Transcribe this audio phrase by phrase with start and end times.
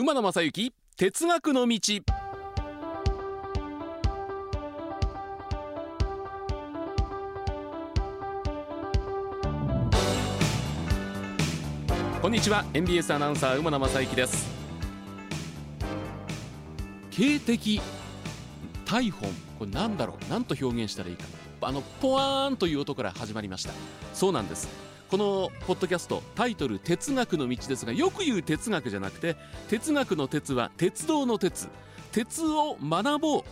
[0.00, 1.78] 馬野正幸哲学の道。
[12.22, 14.50] こんにちは NBS アナウンサー馬野正幸です。
[17.10, 17.82] 警笛
[18.86, 19.28] 大本
[19.58, 21.24] これなんだろう何と表現したらいいか。
[21.60, 23.72] あのポワーンという音から始まりました。
[24.14, 24.89] そうなんです。
[25.10, 29.36] このポッドキャストタイトル「哲学の道」ですがよく言う哲学じゃなくて
[29.68, 31.68] 哲学の鉄は鉄道の鉄
[32.12, 33.42] 鉄を学ぼう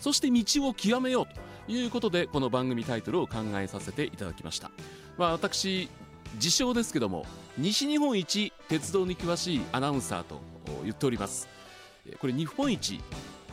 [0.00, 1.26] そして道を極めよう
[1.66, 4.70] ということでこの番組タイトルを考えさせていただきました、
[5.18, 5.90] まあ、私
[6.36, 7.26] 自称ですけども
[7.58, 10.40] 西日本一鉄道に詳しいアナウンサーと
[10.84, 11.48] 言っております。
[12.18, 13.00] これ日本一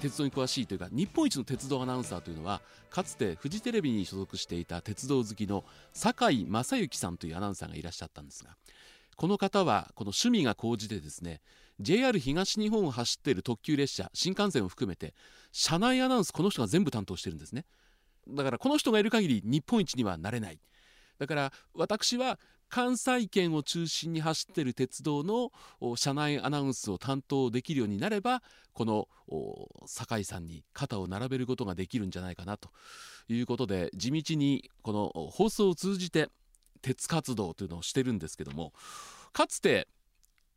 [0.02, 8.58] 鉄道に詳しいというか日本一の鉄道アナウンサーというのはかつてフジテレビに所属していた鉄道好きの酒井正幸さんというアナウンサーがいらっしゃったんですが
[9.16, 11.42] この方はこの趣味が高じてですね
[11.80, 15.14] JR 東日本を走っている特急列車新幹線を含めて
[15.52, 17.66] 車内アナウンスこの人が全部担当してるんですね。
[18.30, 20.60] だからこの人がいる限り日本一にはなれない。
[21.22, 25.52] だから私は関西圏を中心に走っている鉄道の
[25.96, 28.42] 車内アナウンスを担当できるようになれば
[28.74, 29.08] この
[29.86, 32.70] 酒井さんに肩を並べることができるんじゃないかなと
[33.30, 36.30] いうことで地道にこの放送を通じて
[36.82, 38.74] 鉄活動というのをしてるんですけども
[39.32, 39.88] かつて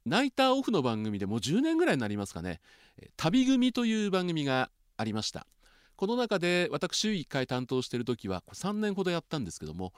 [0.06, 2.62] ナイターオフの番組でもう10年ぐらいになりますかね
[3.18, 5.46] 「旅組」という番組がありました。
[5.96, 9.92] この中で私週1回担当している時は3年ほどやったんですけども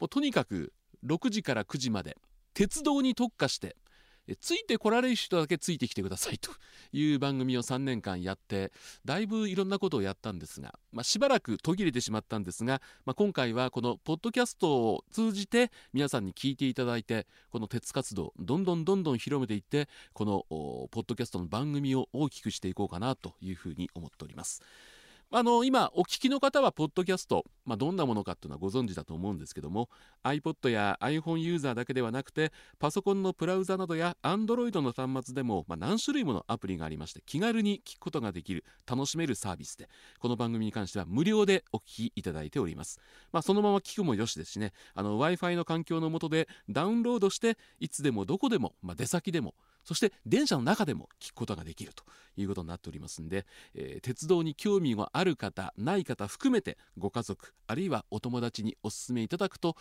[0.00, 0.72] もうとにかく
[1.06, 2.16] 6時から9時まで
[2.54, 3.76] 鉄道に特化して
[4.40, 6.50] ついてこられる人だけついてきてくださいと
[6.92, 8.72] いう番組を3年間やって
[9.04, 24.62] だいぶいろんなことをやったんですが、まあ、しばらく途切れてしまったんですが、まあ、今回はこのポッドキャストを通じて皆さんに聞いていただいてこの鉄活動どんどんどんどん広めていってこのポッドキャストの番組を大きくしていこうかなというふうに思っております。
[25.32, 29.88] あの今お聞きの方はポッドキャスト、まあ、どんなものかっていうのはご存知だと思うんですけども
[30.24, 42.98] iPod や iPhone ユーザーだけではなくてパソコンのブラウザなどや Android の端末でも、まあ、何種類ものアプリがありまして気軽に聞くことができる楽しめるサービスでこの番組に関しては無料でお聞きいただいております、
[43.32, 49.54] まあ、そのまま聞くもよしですしね w i f i の環境の下でダウンロードしていつでもどこでも、まあ、出先でも
[49.84, 52.04] そして電車の中でも聞くことができると
[52.36, 59.76] いうことになっておりますんで、えー、鉄道に興味がある方ない方含めてご家族あるいはお友達にお勧めいただくと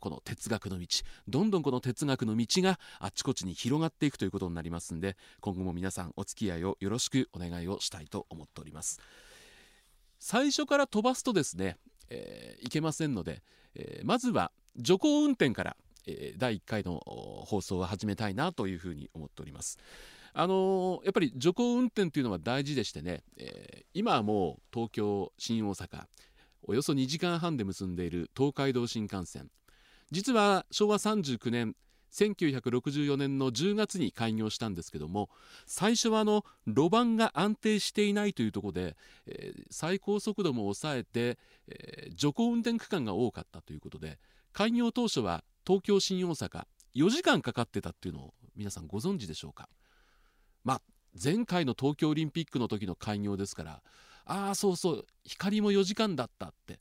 [0.00, 0.86] この哲学の道
[1.28, 9.00] どんどんこの哲学の道があちこちに広がっていくということになりますんで今後も皆さんお付き合いをよろしくお願いをしたいと思っております。
[10.18, 11.76] 最初から飛ばすとですね、
[12.08, 13.42] えー、いけませんので、
[13.74, 15.76] えー、まずは徐行運転から
[16.06, 17.00] え第1回の
[17.46, 19.78] 放送を始めたいなというふうに思っております。
[20.34, 26.04] あのー、やっぱり徐行運転というのは大事でしてね、えー、今はもう東京新大阪
[26.62, 29.50] およそ2時間半で結んでいる東海道新幹線
[30.10, 31.74] 実は昭和39年
[32.12, 35.28] 1964年の10月に開業したんですけども
[35.66, 38.96] 最初はあの路盤が安定していないというところで、
[39.26, 41.38] えー、最高速度も抑えて、
[41.68, 44.18] えー、徐行運転区間が多かったということで
[44.52, 46.64] 開業当初は東京新大阪
[46.94, 49.68] 4時間かかってたっていうのを皆さんご存知でしょうか？
[50.64, 50.82] まあ
[51.22, 53.82] 前回の東京オリンピックの時の開業ですから
[54.24, 56.80] ああそうそう光も4時間だったって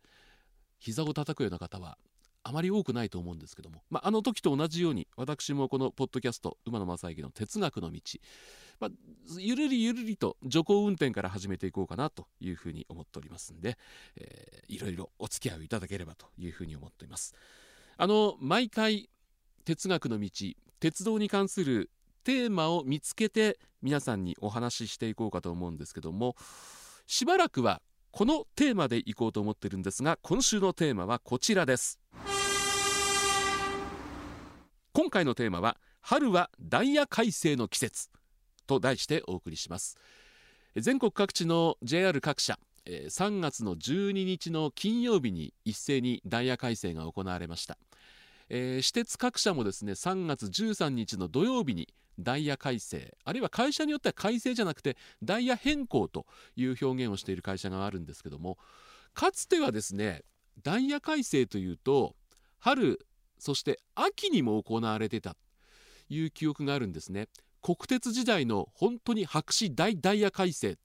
[0.80, 1.98] 膝を叩くような方は
[2.44, 8.02] あまり多くないと思うんですけども、まあ、あの時と同じように私もこのポッドキャスト馬野正幸の哲学の道、
[8.80, 8.92] まあ、
[9.38, 13.78] ゆるりゆるりと徐行運転から始めていこうかなというふうに思っておりますんで、
[14.16, 17.36] えー、いろいろお付き合いをいただければというふうに思っています。
[18.04, 19.12] あの毎回
[19.64, 21.92] 哲学の道鉄道に関する
[22.24, 26.36] テーマを見つけて皆さんにお話ししていこうかと思うんですけども
[27.06, 27.80] しばらくは
[28.10, 32.00] このテーマでいこうと思ってるんですが今週のテーマはこちらです。
[34.94, 38.10] 今回のテーマは春はダイヤ改正の季節
[38.66, 39.96] と題してお送りします。
[40.76, 47.78] 全国各地の JR 各社3月の12日の金曜日に一斉にダイヤ改正が行われました、
[48.54, 51.88] えー、私鉄各社もですね3月13日の土曜日に
[52.20, 56.26] ダイヤ改正あるいは会社によっては改正じゃなくてダイヤ変更と
[56.58, 58.58] いう表現をしている会社があるんですけども
[59.14, 60.24] かつてはですね
[60.64, 62.14] ダイヤ改正というと
[62.60, 63.00] 春
[63.40, 65.38] そして秋にも行われてたと
[66.10, 67.28] いう記憶があるんですね。
[67.64, 70.78] 国鉄時代の本当に白紙大ダイヤ改正。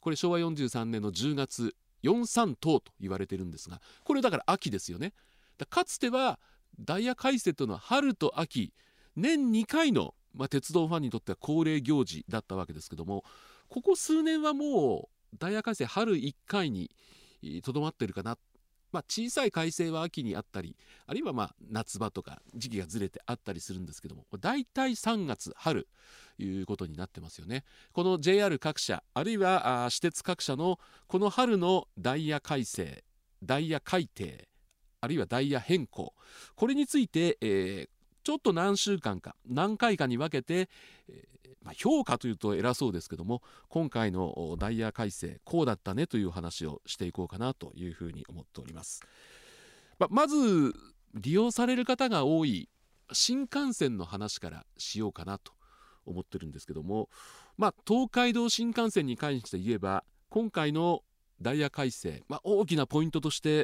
[0.00, 5.14] これ昭和43年の10月43等と言われてるんですがこれだから秋ですよね。
[5.70, 6.38] かつては
[6.80, 8.72] ダイヤ改正というのは春と秋
[9.16, 13.24] 年2回のまあ、鉄道ファンにとっては恒例行事だったわけですけども
[13.68, 16.90] ここ数年はもうダイヤ改正春1回に
[17.62, 18.36] とどまってるかな、
[18.92, 20.76] まあ、小さい改正は秋にあったり
[21.06, 25.88] あるいはまあ夏場とか時期がずれてあったりするんですけども大体3月春
[26.38, 27.62] いうことになってますよね。
[27.92, 33.04] この JR 各社あるいは私鉄各社のこの春のダイヤ改正
[33.42, 34.48] ダイヤ改定
[35.02, 36.14] あるいはダイヤ変更
[36.54, 37.88] これについて、えー、
[38.22, 40.70] ちょっと何週間か何回かに分けて、
[41.08, 41.32] えー
[41.64, 49.02] まあ、評価というと偉そうですけども今回のダイヤ改正こうだったねという話をしていこうかなというふうに思っております。
[49.98, 50.74] ま、まず
[51.14, 52.68] 利用される方が多い
[53.12, 55.52] 新幹線の話からしようかなと
[56.06, 57.08] 思ってるんですけども、
[57.58, 61.02] まあ、東海道新幹線に関して言えば今回の
[61.40, 63.60] ダイヤ改正、まあ、大きなポイントとして